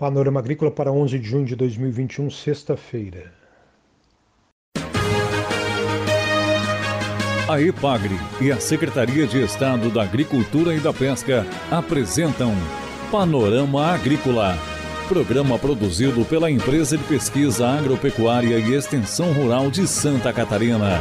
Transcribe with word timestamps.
Panorama 0.00 0.40
Agrícola 0.40 0.70
para 0.70 0.90
11 0.90 1.18
de 1.18 1.28
junho 1.28 1.44
de 1.44 1.54
2021, 1.54 2.30
sexta-feira. 2.30 3.34
A 7.46 7.60
EPAGRE 7.60 8.18
e 8.40 8.50
a 8.50 8.58
Secretaria 8.58 9.26
de 9.26 9.42
Estado 9.42 9.90
da 9.90 10.02
Agricultura 10.02 10.74
e 10.74 10.80
da 10.80 10.90
Pesca 10.90 11.44
apresentam 11.70 12.54
Panorama 13.12 13.92
Agrícola, 13.92 14.56
programa 15.06 15.58
produzido 15.58 16.24
pela 16.24 16.50
Empresa 16.50 16.96
de 16.96 17.04
Pesquisa 17.04 17.68
Agropecuária 17.68 18.58
e 18.58 18.72
Extensão 18.72 19.34
Rural 19.34 19.70
de 19.70 19.86
Santa 19.86 20.32
Catarina. 20.32 20.98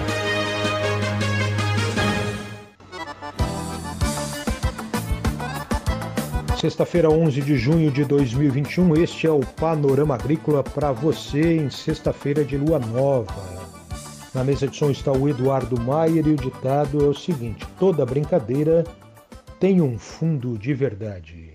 Sexta-feira, 6.59 7.09
11 7.09 7.41
de 7.41 7.55
junho 7.55 7.89
de 7.89 8.03
2021, 8.03 8.93
este 9.01 9.25
é 9.25 9.31
o 9.31 9.39
Panorama 9.39 10.15
Agrícola 10.15 10.61
para 10.61 10.91
você 10.91 11.55
em 11.55 11.69
sexta-feira 11.69 12.43
de 12.43 12.57
lua 12.57 12.77
nova. 12.77 13.33
Na 14.33 14.43
mesa 14.43 14.67
de 14.67 14.75
som 14.75 14.91
está 14.91 15.09
o 15.09 15.29
Eduardo 15.29 15.79
Maier 15.79 16.27
e 16.27 16.31
o 16.31 16.35
ditado 16.35 17.01
é 17.01 17.07
o 17.07 17.13
seguinte: 17.13 17.65
toda 17.79 18.05
brincadeira 18.05 18.83
tem 19.57 19.79
um 19.79 19.97
fundo 19.97 20.57
de 20.57 20.73
verdade. 20.73 21.53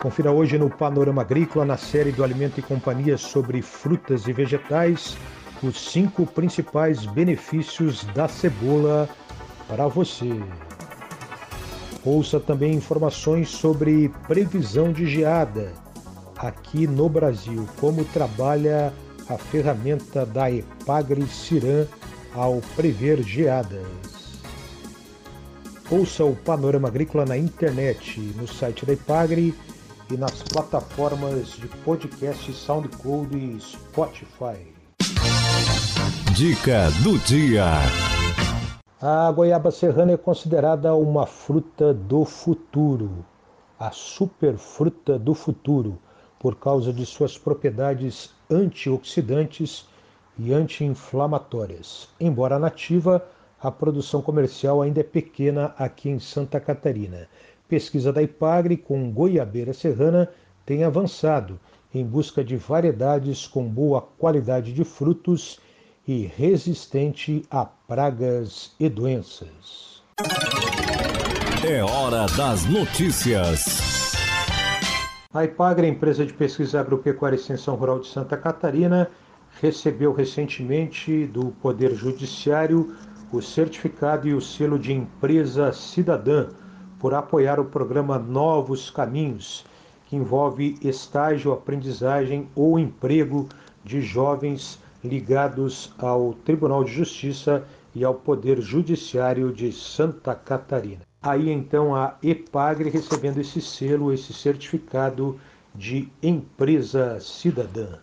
Confira 0.00 0.32
hoje 0.32 0.58
no 0.58 0.68
Panorama 0.68 1.22
Agrícola, 1.22 1.64
na 1.64 1.76
série 1.76 2.10
do 2.10 2.24
Alimento 2.24 2.58
e 2.58 2.62
Companhia 2.62 3.16
sobre 3.16 3.62
frutas 3.62 4.26
e 4.26 4.32
vegetais, 4.32 5.16
os 5.62 5.92
cinco 5.92 6.26
principais 6.26 7.06
benefícios 7.06 8.02
da 8.06 8.26
cebola 8.26 9.08
para 9.68 9.86
você. 9.86 10.40
Ouça 12.04 12.40
também 12.40 12.74
informações 12.74 13.48
sobre 13.48 14.08
previsão 14.26 14.92
de 14.92 15.06
geada 15.06 15.72
aqui 16.36 16.86
no 16.86 17.08
Brasil, 17.08 17.68
como 17.80 18.04
trabalha 18.06 18.92
a 19.28 19.38
ferramenta 19.38 20.26
da 20.26 20.50
Epagre 20.50 21.24
Ciran 21.26 21.86
ao 22.34 22.60
prever 22.74 23.22
geadas. 23.22 23.86
Ouça 25.90 26.24
o 26.24 26.34
Panorama 26.34 26.88
Agrícola 26.88 27.24
na 27.24 27.36
internet, 27.36 28.18
no 28.36 28.48
site 28.48 28.84
da 28.84 28.94
Epagre 28.94 29.54
e 30.10 30.16
nas 30.16 30.42
plataformas 30.42 31.50
de 31.50 31.68
podcast 31.84 32.52
SoundCloud 32.52 33.36
e 33.36 33.60
Spotify. 33.60 34.58
Dica 36.34 36.90
do 37.02 37.18
dia. 37.18 38.11
A 39.04 39.32
goiaba 39.32 39.72
serrana 39.72 40.12
é 40.12 40.16
considerada 40.16 40.94
uma 40.94 41.26
fruta 41.26 41.92
do 41.92 42.24
futuro, 42.24 43.26
a 43.76 43.90
superfruta 43.90 45.18
do 45.18 45.34
futuro, 45.34 45.98
por 46.38 46.54
causa 46.54 46.92
de 46.92 47.04
suas 47.04 47.36
propriedades 47.36 48.32
antioxidantes 48.48 49.88
e 50.38 50.52
anti-inflamatórias. 50.52 52.10
Embora 52.20 52.60
nativa, 52.60 53.26
a 53.60 53.72
produção 53.72 54.22
comercial 54.22 54.80
ainda 54.80 55.00
é 55.00 55.02
pequena 55.02 55.74
aqui 55.76 56.08
em 56.08 56.20
Santa 56.20 56.60
Catarina. 56.60 57.26
Pesquisa 57.68 58.12
da 58.12 58.22
Ipagre 58.22 58.76
com 58.76 59.10
goiabeira 59.10 59.74
serrana 59.74 60.28
tem 60.64 60.84
avançado 60.84 61.58
em 61.92 62.06
busca 62.06 62.44
de 62.44 62.56
variedades 62.56 63.48
com 63.48 63.64
boa 63.64 64.00
qualidade 64.00 64.72
de 64.72 64.84
frutos 64.84 65.58
e 66.06 66.26
resistente 66.26 67.44
a 67.50 67.64
pragas 67.64 68.74
e 68.78 68.88
doenças. 68.88 70.02
É 71.64 71.82
hora 71.82 72.26
das 72.36 72.64
notícias. 72.64 74.12
A 75.32 75.44
IPAGRE, 75.44 75.86
empresa 75.86 76.26
de 76.26 76.32
pesquisa 76.32 76.80
agropecuária 76.80 77.36
e 77.36 77.38
extensão 77.38 77.76
rural 77.76 78.00
de 78.00 78.08
Santa 78.08 78.36
Catarina, 78.36 79.08
recebeu 79.60 80.12
recentemente 80.12 81.26
do 81.26 81.52
Poder 81.62 81.94
Judiciário 81.94 82.94
o 83.32 83.40
certificado 83.40 84.28
e 84.28 84.34
o 84.34 84.40
selo 84.40 84.78
de 84.78 84.92
empresa 84.92 85.72
cidadã 85.72 86.48
por 86.98 87.14
apoiar 87.14 87.58
o 87.58 87.64
programa 87.64 88.18
Novos 88.18 88.90
Caminhos, 88.90 89.64
que 90.06 90.16
envolve 90.16 90.76
estágio, 90.82 91.52
aprendizagem 91.52 92.48
ou 92.54 92.78
emprego 92.78 93.48
de 93.84 94.00
jovens 94.00 94.81
ligados 95.02 95.92
ao 95.98 96.32
Tribunal 96.32 96.84
de 96.84 96.92
Justiça 96.92 97.64
e 97.94 98.04
ao 98.04 98.14
Poder 98.14 98.60
Judiciário 98.60 99.52
de 99.52 99.72
Santa 99.72 100.34
Catarina. 100.34 101.02
Aí 101.20 101.50
então 101.50 101.94
a 101.94 102.16
EPAGRE 102.22 102.90
recebendo 102.90 103.40
esse 103.40 103.60
selo, 103.60 104.12
esse 104.12 104.32
certificado 104.32 105.38
de 105.74 106.08
empresa 106.22 107.18
cidadã. 107.20 107.98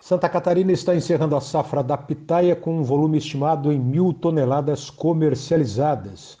Santa 0.00 0.28
Catarina 0.28 0.72
está 0.72 0.96
encerrando 0.96 1.36
a 1.36 1.40
safra 1.40 1.82
da 1.82 1.96
pitaia 1.96 2.56
com 2.56 2.78
um 2.78 2.82
volume 2.82 3.18
estimado 3.18 3.70
em 3.70 3.78
mil 3.78 4.12
toneladas 4.12 4.88
comercializadas, 4.88 6.38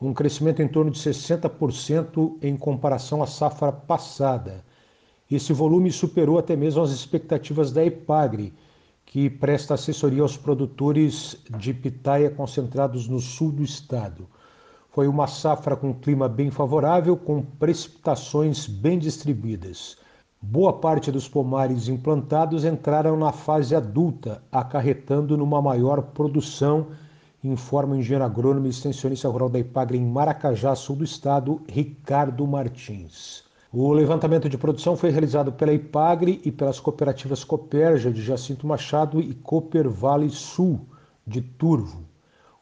um 0.00 0.14
crescimento 0.14 0.62
em 0.62 0.68
torno 0.68 0.92
de 0.92 1.00
60% 1.00 2.36
em 2.40 2.56
comparação 2.56 3.20
à 3.20 3.26
safra 3.26 3.72
passada. 3.72 4.64
Esse 5.30 5.52
volume 5.52 5.92
superou 5.92 6.38
até 6.38 6.56
mesmo 6.56 6.82
as 6.82 6.90
expectativas 6.90 7.70
da 7.70 7.84
EPAGRE, 7.84 8.54
que 9.04 9.28
presta 9.28 9.74
assessoria 9.74 10.22
aos 10.22 10.38
produtores 10.38 11.36
de 11.58 11.74
pitaia 11.74 12.30
concentrados 12.30 13.06
no 13.06 13.20
sul 13.20 13.52
do 13.52 13.62
estado. 13.62 14.26
Foi 14.90 15.06
uma 15.06 15.26
safra 15.26 15.76
com 15.76 15.92
clima 15.92 16.30
bem 16.30 16.50
favorável, 16.50 17.14
com 17.14 17.42
precipitações 17.42 18.66
bem 18.66 18.98
distribuídas. 18.98 19.98
Boa 20.40 20.72
parte 20.72 21.12
dos 21.12 21.28
pomares 21.28 21.88
implantados 21.88 22.64
entraram 22.64 23.14
na 23.14 23.30
fase 23.30 23.74
adulta, 23.74 24.42
acarretando 24.50 25.36
numa 25.36 25.60
maior 25.60 26.00
produção, 26.00 26.86
informa 27.44 27.94
o 27.94 27.98
engenheiro 27.98 28.24
agrônomo 28.24 28.66
e 28.66 28.70
extensionista 28.70 29.28
rural 29.28 29.50
da 29.50 29.58
IPAGRE 29.58 29.98
em 29.98 30.06
Maracajá, 30.06 30.74
sul 30.74 30.96
do 30.96 31.04
estado, 31.04 31.60
Ricardo 31.68 32.46
Martins. 32.46 33.46
O 33.70 33.92
levantamento 33.92 34.48
de 34.48 34.56
produção 34.56 34.96
foi 34.96 35.10
realizado 35.10 35.52
pela 35.52 35.74
IPAGRE 35.74 36.40
e 36.42 36.50
pelas 36.50 36.80
cooperativas 36.80 37.44
Coperja 37.44 38.10
de 38.10 38.22
Jacinto 38.22 38.66
Machado 38.66 39.20
e 39.20 39.34
Cooper 39.34 39.90
Vale 39.90 40.30
Sul 40.30 40.80
de 41.26 41.42
Turvo. 41.42 42.02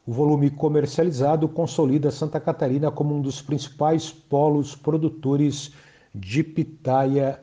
O 0.05 0.11
volume 0.11 0.49
comercializado 0.49 1.47
consolida 1.47 2.11
Santa 2.11 2.41
Catarina 2.41 2.91
como 2.91 3.15
um 3.15 3.21
dos 3.21 3.41
principais 3.41 4.11
polos 4.11 4.75
produtores 4.75 5.71
de 6.13 6.43
pitaia 6.43 7.39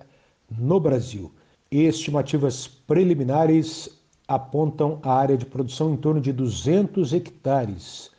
no 0.50 0.78
Brasil. 0.78 1.32
Estimativas 1.70 2.66
preliminares 2.66 3.88
apontam 4.28 4.98
a 5.02 5.14
área 5.14 5.38
de 5.38 5.46
produção 5.46 5.94
em 5.94 5.96
torno 5.96 6.20
de 6.20 6.34
200 6.34 7.14
hectares 7.14 8.10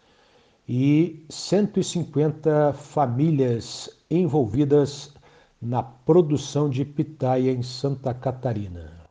e 0.68 1.24
150 1.30 2.74
famílias 2.74 3.92
envolvidas 4.10 5.14
na 5.66 5.82
produção 5.82 6.70
de 6.70 6.86
pitaia 6.86 7.50
em 7.50 7.64
Santa 7.64 8.14
Catarina. 8.14 9.04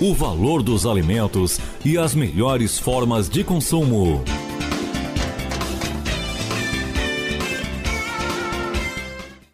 O 0.00 0.14
valor 0.14 0.62
dos 0.62 0.86
alimentos 0.86 1.60
e 1.84 1.98
as 1.98 2.14
melhores 2.14 2.78
formas 2.78 3.28
de 3.28 3.44
consumo. 3.44 4.24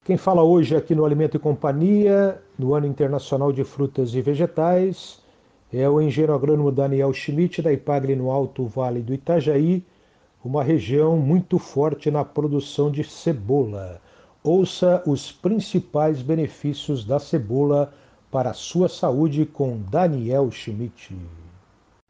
Quem 0.05 0.17
fala 0.17 0.45
hoje 0.45 0.77
aqui 0.77 0.95
no 0.95 1.05
Alimento 1.05 1.37
e 1.37 1.41
Companhia, 1.41 2.41
no 2.57 2.75
Ano 2.75 2.87
Internacional 2.87 3.53
de 3.53 3.65
Frutas 3.65 4.15
e 4.15 4.23
Vegetais, 4.23 5.19
é 5.73 5.89
o 5.89 6.01
engenheiro 6.01 6.35
agrônomo 6.35 6.71
Daniel 6.71 7.13
Schmidt, 7.13 7.61
da 7.61 7.73
Ipagre 7.73 8.15
no 8.15 8.31
Alto 8.31 8.65
Vale 8.65 9.01
do 9.01 9.13
Itajaí, 9.13 9.85
uma 10.43 10.63
região 10.63 11.17
muito 11.17 11.59
forte 11.59 12.13
na 12.13 12.25
produção 12.25 12.93
de 12.93 13.03
cebola. 13.03 14.01
Ouça 14.48 15.03
os 15.04 15.30
principais 15.30 16.22
benefícios 16.22 17.04
da 17.04 17.18
cebola 17.18 17.92
para 18.30 18.48
a 18.48 18.54
sua 18.54 18.89
saúde 18.89 19.45
com 19.45 19.78
Daniel 19.91 20.50
Schmidt. 20.50 21.15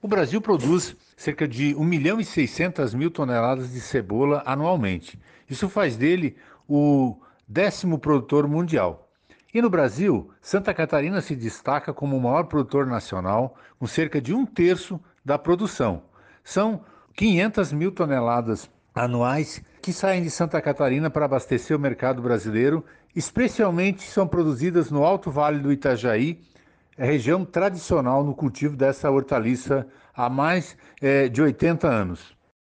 O 0.01 0.07
Brasil 0.07 0.41
produz 0.41 0.95
cerca 1.17 1.49
de 1.49 1.75
1 1.75 1.83
milhão 1.83 2.21
e 2.21 2.25
600 2.25 2.95
mil 2.95 3.11
toneladas 3.11 3.73
de 3.73 3.81
cebola 3.81 4.41
anualmente. 4.47 5.19
Isso 5.51 5.69
faz 5.69 5.97
dele 5.97 6.37
o 6.69 7.17
décimo 7.49 7.99
produtor 7.99 8.47
mundial. 8.47 9.11
E 9.53 9.61
no 9.61 9.69
Brasil, 9.69 10.31
Santa 10.41 10.73
Catarina 10.73 11.21
se 11.21 11.35
destaca 11.35 11.93
como 11.93 12.17
o 12.17 12.23
maior 12.23 12.45
produtor 12.45 12.87
nacional, 12.87 13.57
com 13.81 13.87
cerca 13.89 14.21
de 14.21 14.33
um 14.33 14.47
terço 14.47 15.01
da 15.25 15.37
produção. 15.37 16.03
São 16.45 16.83
500 17.17 17.73
mil 17.73 17.91
toneladas 17.91 18.71
anuais 18.95 19.61
que 19.89 19.93
saem 19.95 20.23
de 20.23 20.31
Santa 20.31 20.61
Catarina 20.61 21.09
para 21.09 21.25
abastecer 21.25 21.75
o 21.75 21.81
mercado 21.81 22.21
brasileiro, 22.21 22.85
especialmente 23.17 24.03
são 24.03 24.29
produzidas 24.29 24.91
no 24.91 25.03
Alto 25.03 25.31
Vale 25.31 25.61
do 25.61 25.73
Itajaí, 25.73 26.43
região 26.95 27.43
tradicional 27.43 28.23
no 28.23 28.35
cultivo 28.35 28.77
dessa 28.77 29.11
hortaliça 29.11 29.89
há 30.15 30.29
mais 30.29 30.77
é, 31.01 31.27
de 31.31 31.41
80 31.41 31.89
anos. 31.89 32.37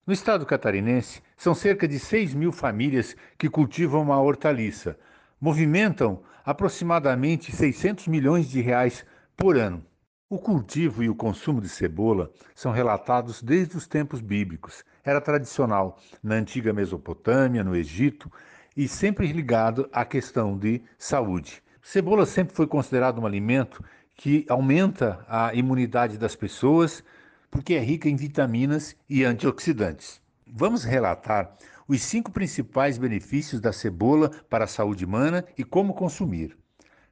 No 0.07 0.13
estado 0.13 0.45
catarinense, 0.45 1.23
são 1.35 1.55
cerca 1.55 1.89
de 1.89 1.99
6 1.99 2.35
mil 2.35 2.53
famílias 2.53 3.17
que 3.39 3.49
cultivam 3.49 4.13
a 4.13 4.21
hortaliça, 4.21 4.95
movimentam 5.41 6.21
aproximadamente 6.45 7.57
600 7.57 8.07
milhões 8.07 8.51
de 8.51 8.61
reais 8.61 9.03
por 9.35 9.57
ano. 9.57 9.83
O 10.29 10.39
cultivo 10.39 11.03
e 11.03 11.09
o 11.09 11.15
consumo 11.15 11.59
de 11.59 11.71
cebola 11.71 12.31
são 12.55 12.71
relatados 12.71 13.43
desde 13.43 13.79
os 13.79 13.87
tempos 13.87 14.21
bíblicos. 14.21 14.85
Era 15.09 15.23
tradicional 15.23 15.99
na 16.23 16.35
antiga 16.35 16.71
Mesopotâmia, 16.71 17.65
no 17.65 17.75
Egito, 17.75 18.31
e 18.77 18.87
sempre 18.87 19.33
ligado 19.33 19.89
à 19.91 20.05
questão 20.05 20.55
de 20.55 20.83
saúde. 20.99 21.63
Cebola 21.81 22.27
sempre 22.27 22.55
foi 22.55 22.67
considerado 22.67 23.19
um 23.19 23.25
alimento 23.25 23.83
que 24.15 24.45
aumenta 24.51 25.25
a 25.27 25.55
imunidade 25.55 26.19
das 26.19 26.37
pessoas, 26.37 27.03
porque 27.51 27.73
é 27.73 27.81
rica 27.81 28.07
em 28.07 28.17
vitaminas 28.17 28.95
e 29.09 29.25
antioxidantes. 29.25 30.21
Vamos 30.47 30.85
relatar 30.85 31.57
os 31.89 32.03
cinco 32.03 32.31
principais 32.31 32.99
benefícios 32.99 33.63
da 33.63 33.73
cebola 33.73 34.31
para 34.51 34.65
a 34.65 34.69
saúde 34.69 35.07
humana 35.07 35.43
e 35.57 35.65
como 35.65 35.95
consumir. 35.95 36.55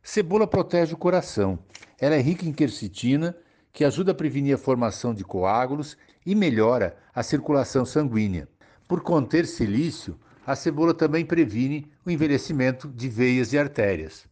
Cebola 0.03 0.47
protege 0.47 0.93
o 0.93 0.99
coração. 0.99 1.59
Ela 1.99 2.17
é 2.17 2.21
rica 2.21 2.45
em 2.45 2.53
quercetina, 2.53 3.35
que 3.77 3.85
ajuda 3.85 4.13
a 4.13 4.15
prevenir 4.15 4.55
a 4.55 4.59
formação 4.59 5.13
de 5.13 5.23
coágulos 5.23 5.99
e 6.25 6.35
melhora 6.35 6.97
a 7.15 7.23
circulação 7.23 7.85
sanguínea. 7.85 8.49
Por 8.89 9.03
conter 9.03 9.47
silício, 9.47 10.19
a 10.47 10.57
cebola 10.57 10.95
também 10.95 11.27
previne 11.27 11.87
o 12.03 12.11
envelhecimento 12.11 12.89
de 12.89 13.07
veias 13.07 13.53
e 13.53 13.59
artérias. 13.59 14.27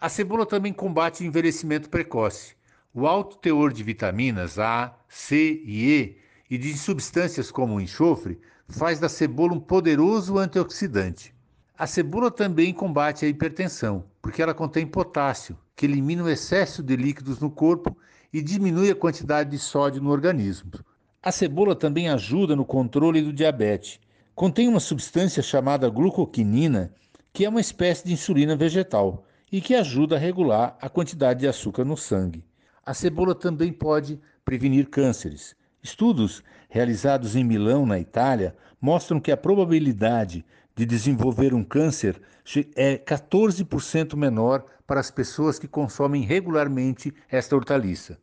A 0.00 0.08
cebola 0.08 0.46
também 0.46 0.72
combate 0.72 1.22
o 1.22 1.26
envelhecimento 1.26 1.90
precoce. 1.90 2.54
O 2.94 3.06
alto 3.06 3.36
teor 3.36 3.70
de 3.70 3.82
vitaminas 3.82 4.58
A, 4.58 4.96
C 5.10 5.60
e 5.62 5.92
E 5.92 6.18
e 6.48 6.56
de 6.56 6.74
substâncias 6.74 7.50
como 7.50 7.74
o 7.74 7.80
enxofre 7.82 8.40
faz 8.66 8.98
da 8.98 9.10
cebola 9.10 9.52
um 9.52 9.60
poderoso 9.60 10.38
antioxidante. 10.38 11.34
A 11.76 11.86
cebola 11.86 12.30
também 12.30 12.72
combate 12.72 13.26
a 13.26 13.28
hipertensão, 13.28 14.06
porque 14.22 14.40
ela 14.40 14.54
contém 14.54 14.86
potássio, 14.86 15.58
que 15.76 15.84
elimina 15.84 16.24
o 16.24 16.30
excesso 16.30 16.82
de 16.82 16.96
líquidos 16.96 17.40
no 17.40 17.50
corpo 17.50 17.94
e 18.36 18.42
diminui 18.42 18.90
a 18.90 18.94
quantidade 18.94 19.48
de 19.50 19.58
sódio 19.58 20.02
no 20.02 20.10
organismo. 20.10 20.70
A 21.22 21.32
cebola 21.32 21.74
também 21.74 22.10
ajuda 22.10 22.54
no 22.54 22.66
controle 22.66 23.22
do 23.22 23.32
diabetes. 23.32 23.98
Contém 24.34 24.68
uma 24.68 24.78
substância 24.78 25.42
chamada 25.42 25.88
glucoquinina, 25.88 26.92
que 27.32 27.46
é 27.46 27.48
uma 27.48 27.62
espécie 27.62 28.04
de 28.04 28.12
insulina 28.12 28.54
vegetal 28.54 29.24
e 29.50 29.58
que 29.58 29.74
ajuda 29.74 30.16
a 30.16 30.18
regular 30.18 30.76
a 30.82 30.88
quantidade 30.90 31.40
de 31.40 31.48
açúcar 31.48 31.82
no 31.82 31.96
sangue. 31.96 32.44
A 32.84 32.92
cebola 32.92 33.34
também 33.34 33.72
pode 33.72 34.20
prevenir 34.44 34.90
cânceres. 34.90 35.56
Estudos 35.82 36.44
realizados 36.68 37.36
em 37.36 37.42
Milão, 37.42 37.86
na 37.86 37.98
Itália, 37.98 38.54
mostram 38.78 39.18
que 39.18 39.32
a 39.32 39.36
probabilidade 39.36 40.44
de 40.74 40.84
desenvolver 40.84 41.54
um 41.54 41.64
câncer 41.64 42.20
é 42.76 42.98
14% 42.98 44.14
menor 44.14 44.66
para 44.86 45.00
as 45.00 45.10
pessoas 45.10 45.58
que 45.58 45.66
consomem 45.66 46.22
regularmente 46.22 47.14
esta 47.30 47.56
hortaliça. 47.56 48.18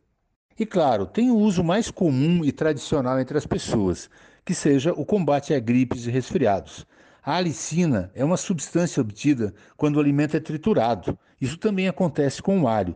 E 0.60 0.66
claro, 0.66 1.06
tem 1.06 1.32
o 1.32 1.38
uso 1.38 1.64
mais 1.64 1.90
comum 1.90 2.46
e 2.46 2.52
tradicional 2.52 3.20
entre 3.20 3.38
as 3.38 3.46
pessoas, 3.46 4.10
que 4.46 4.54
seja 4.54 4.94
o 4.94 5.06
combate 5.06 5.54
a 5.54 5.60
gripes 5.60 6.06
e 6.06 6.12
resfriados. 6.12 6.86
A 7.26 7.38
alicina 7.38 8.12
é 8.14 8.24
uma 8.24 8.38
substância 8.38 9.02
obtida 9.02 9.54
quando 9.78 9.96
o 9.96 10.00
alimento 10.00 10.38
é 10.38 10.40
triturado. 10.40 11.18
Isso 11.42 11.58
também 11.58 11.88
acontece 11.88 12.42
com 12.42 12.62
o 12.62 12.68
alho. 12.68 12.96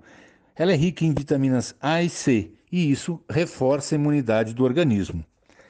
Ela 0.56 0.74
é 0.74 0.76
rica 0.76 1.06
em 1.06 1.14
vitaminas 1.14 1.74
A 1.82 2.04
e 2.04 2.10
C 2.10 2.52
e 2.72 2.92
isso 2.92 3.20
reforça 3.30 3.96
a 3.96 3.98
imunidade 3.98 4.54
do 4.54 4.64
organismo. 4.64 5.24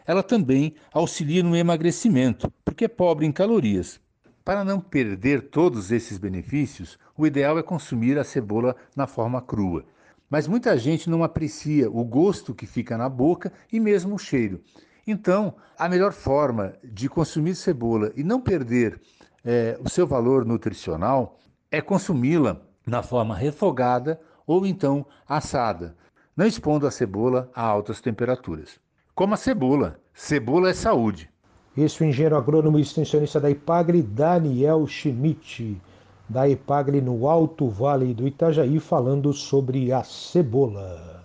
Ela 0.05 0.23
também 0.23 0.73
auxilia 0.91 1.43
no 1.43 1.55
emagrecimento, 1.55 2.51
porque 2.65 2.85
é 2.85 2.87
pobre 2.87 3.25
em 3.25 3.31
calorias. 3.31 3.99
Para 4.43 4.63
não 4.63 4.79
perder 4.79 5.49
todos 5.49 5.91
esses 5.91 6.17
benefícios, 6.17 6.97
o 7.17 7.27
ideal 7.27 7.59
é 7.59 7.63
consumir 7.63 8.17
a 8.17 8.23
cebola 8.23 8.75
na 8.95 9.05
forma 9.05 9.41
crua. 9.41 9.85
Mas 10.29 10.47
muita 10.47 10.77
gente 10.77 11.09
não 11.09 11.23
aprecia 11.23 11.89
o 11.89 12.03
gosto 12.03 12.53
que 12.53 12.65
fica 12.65 12.97
na 12.97 13.07
boca 13.07 13.51
e 13.71 13.79
mesmo 13.79 14.15
o 14.15 14.19
cheiro. 14.19 14.61
Então, 15.05 15.55
a 15.77 15.87
melhor 15.87 16.11
forma 16.11 16.73
de 16.83 17.07
consumir 17.07 17.55
cebola 17.55 18.11
e 18.15 18.23
não 18.23 18.41
perder 18.41 18.99
é, 19.43 19.79
o 19.83 19.89
seu 19.89 20.05
valor 20.05 20.45
nutricional 20.45 21.37
é 21.71 21.81
consumi-la 21.81 22.61
na 22.85 23.01
forma 23.01 23.35
refogada 23.35 24.19
ou 24.45 24.65
então 24.65 25.05
assada 25.27 25.95
não 26.37 26.45
expondo 26.45 26.85
a 26.85 26.91
cebola 26.91 27.49
a 27.55 27.63
altas 27.63 27.99
temperaturas. 27.99 28.79
Como 29.15 29.33
a 29.33 29.37
cebola. 29.37 29.99
Cebola 30.13 30.69
é 30.69 30.73
saúde. 30.73 31.27
Esse 31.75 32.03
é 32.03 32.05
o 32.05 32.09
engenheiro 32.09 32.37
agrônomo 32.37 32.77
e 32.77 32.81
extensionista 32.83 33.39
da 33.39 33.49
Ipagre, 33.49 34.03
Daniel 34.03 34.85
Schmidt, 34.85 35.81
da 36.29 36.47
Ipagre 36.47 37.01
no 37.01 37.27
Alto 37.27 37.69
Vale 37.69 38.13
do 38.13 38.27
Itajaí, 38.27 38.79
falando 38.79 39.31
sobre 39.33 39.91
a 39.91 40.03
cebola. 40.03 41.23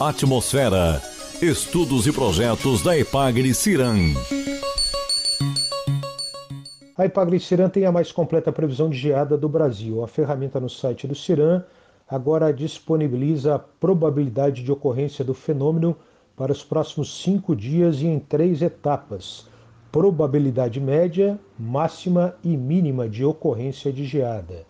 Atmosfera. 0.00 1.00
Estudos 1.40 2.06
e 2.06 2.12
projetos 2.12 2.82
da 2.82 2.96
Ipagre 2.96 3.54
Ciran. 3.54 4.14
A 6.98 7.04
Ipagre 7.04 7.38
Ciran 7.38 7.68
tem 7.68 7.84
a 7.84 7.92
mais 7.92 8.10
completa 8.10 8.50
previsão 8.50 8.88
de 8.88 8.96
geada 8.96 9.36
do 9.36 9.48
Brasil. 9.48 10.02
A 10.02 10.08
ferramenta 10.08 10.58
no 10.58 10.68
site 10.68 11.06
do 11.06 11.14
Ciran 11.14 11.62
agora 12.08 12.52
disponibiliza 12.52 13.54
a 13.54 13.58
probabilidade 13.58 14.62
de 14.62 14.72
ocorrência 14.72 15.24
do 15.24 15.34
fenômeno 15.34 15.96
para 16.36 16.52
os 16.52 16.62
próximos 16.62 17.22
cinco 17.22 17.56
dias 17.56 18.00
e 18.00 18.06
em 18.06 18.18
três 18.18 18.62
etapas: 18.62 19.46
probabilidade 19.96 20.78
média, 20.78 21.40
máxima 21.58 22.34
e 22.44 22.54
mínima 22.54 23.08
de 23.08 23.24
ocorrência 23.24 23.90
de 23.90 24.04
geada. 24.04 24.66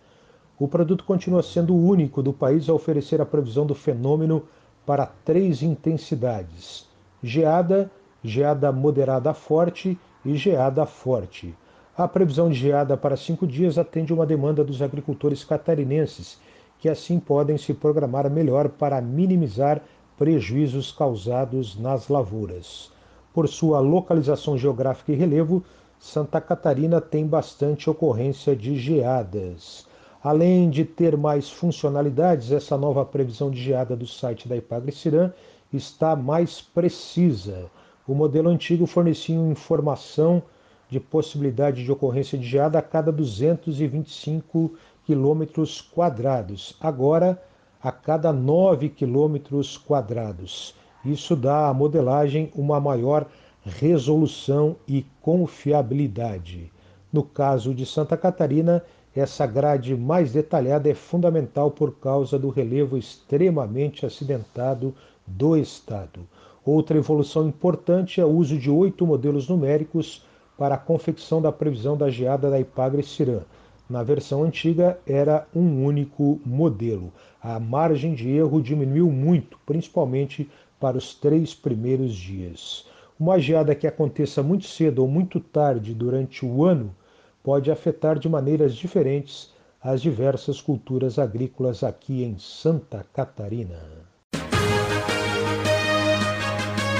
O 0.57 0.69
produto 0.69 1.03
continua 1.03 1.43
sendo 1.43 1.75
o 1.75 1.85
único 1.85 2.23
do 2.23 2.31
país 2.31 2.69
a 2.69 2.73
oferecer 2.73 3.19
a 3.19 3.25
previsão 3.25 3.65
do 3.65 3.75
fenômeno 3.75 4.43
para 4.85 5.05
três 5.25 5.61
intensidades: 5.61 6.87
geada, 7.21 7.91
geada 8.23 8.71
moderada 8.71 9.33
forte 9.33 9.99
e 10.23 10.37
geada 10.37 10.85
forte. 10.85 11.53
A 11.97 12.07
previsão 12.07 12.47
de 12.47 12.55
geada 12.55 12.95
para 12.95 13.17
cinco 13.17 13.45
dias 13.45 13.77
atende 13.77 14.13
uma 14.13 14.25
demanda 14.25 14.63
dos 14.63 14.81
agricultores 14.81 15.43
catarinenses 15.43 16.39
que 16.79 16.87
assim 16.87 17.19
podem 17.19 17.57
se 17.57 17.73
programar 17.73 18.29
melhor 18.29 18.69
para 18.69 19.01
minimizar 19.01 19.81
prejuízos 20.17 20.89
causados 20.89 21.77
nas 21.77 22.07
lavouras. 22.07 22.95
Por 23.37 23.47
sua 23.47 23.79
localização 23.79 24.57
geográfica 24.57 25.11
e 25.11 25.15
relevo, 25.15 25.63
Santa 25.99 26.41
Catarina 26.41 26.99
tem 26.99 27.27
bastante 27.27 27.87
ocorrência 27.87 28.55
de 28.55 28.75
geadas. 28.75 29.85
Além 30.23 30.71
de 30.71 30.83
ter 30.83 31.15
mais 31.15 31.47
funcionalidades, 31.47 32.51
essa 32.51 32.75
nova 32.75 33.05
previsão 33.05 33.51
de 33.51 33.61
geada 33.61 33.95
do 33.95 34.07
site 34.07 34.49
da 34.49 34.57
Ipagre 34.57 34.91
Cirã 34.91 35.31
está 35.71 36.15
mais 36.15 36.61
precisa. 36.61 37.69
O 38.07 38.15
modelo 38.15 38.49
antigo 38.49 38.87
fornecia 38.87 39.35
informação 39.35 40.41
de 40.89 40.99
possibilidade 40.99 41.83
de 41.83 41.91
ocorrência 41.91 42.39
de 42.39 42.47
geada 42.47 42.79
a 42.79 42.81
cada 42.81 43.11
225 43.11 44.73
quilômetros 45.05 45.79
quadrados, 45.79 46.75
agora 46.81 47.39
a 47.83 47.91
cada 47.91 48.33
9 48.33 48.89
quilômetros 48.89 49.77
quadrados. 49.77 50.73
Isso 51.07 51.35
dá 51.35 51.69
à 51.69 51.73
modelagem 51.73 52.51
uma 52.53 52.81
maior 52.81 53.25
resolução 53.63 54.75
e 54.87 55.05
confiabilidade. 55.21 56.71
No 57.11 57.23
caso 57.23 57.73
de 57.73 57.85
Santa 57.85 58.17
Catarina, 58.17 58.83
essa 59.15 59.47
grade 59.47 59.95
mais 59.95 60.33
detalhada 60.33 60.89
é 60.89 60.93
fundamental 60.93 61.71
por 61.71 61.95
causa 61.95 62.37
do 62.37 62.49
relevo 62.49 62.97
extremamente 62.97 64.05
acidentado 64.05 64.93
do 65.25 65.55
estado. 65.55 66.27
Outra 66.65 66.97
evolução 66.97 67.47
importante 67.47 68.19
é 68.19 68.25
o 68.25 68.29
uso 68.29 68.57
de 68.57 68.69
oito 68.69 69.07
modelos 69.07 69.47
numéricos 69.47 70.25
para 70.57 70.75
a 70.75 70.77
confecção 70.77 71.41
da 71.41 71.51
previsão 71.51 71.95
da 71.95 72.09
geada 72.09 72.49
da 72.49 72.59
Ipagre 72.59 73.01
Cirã. 73.01 73.39
Na 73.89 74.03
versão 74.03 74.43
antiga 74.43 74.99
era 75.07 75.47
um 75.55 75.85
único 75.85 76.41
modelo. 76.45 77.11
A 77.41 77.59
margem 77.59 78.13
de 78.13 78.29
erro 78.29 78.61
diminuiu 78.61 79.09
muito, 79.09 79.57
principalmente 79.65 80.49
para 80.79 80.97
os 80.97 81.13
três 81.15 81.53
primeiros 81.53 82.13
dias. 82.13 82.85
Uma 83.19 83.39
geada 83.39 83.73
que 83.73 83.87
aconteça 83.87 84.43
muito 84.43 84.65
cedo 84.65 84.99
ou 84.99 85.07
muito 85.07 85.39
tarde 85.39 85.93
durante 85.93 86.45
o 86.45 86.65
ano 86.65 86.93
pode 87.41 87.71
afetar 87.71 88.19
de 88.19 88.27
maneiras 88.27 88.75
diferentes 88.75 89.51
as 89.81 90.01
diversas 90.01 90.59
culturas 90.59 91.17
agrícolas 91.17 91.83
aqui 91.83 92.23
em 92.23 92.37
Santa 92.37 93.05
Catarina. 93.13 93.79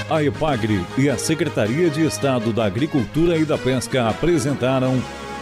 A 0.09 0.23
EPAGRE 0.23 0.79
e 0.97 1.09
a 1.09 1.17
Secretaria 1.17 1.89
de 1.89 2.05
Estado 2.05 2.53
da 2.53 2.63
Agricultura 2.63 3.37
e 3.37 3.43
da 3.43 3.57
Pesca 3.57 4.07
apresentaram 4.07 4.93